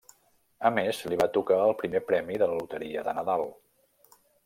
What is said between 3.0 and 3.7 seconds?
de nadal.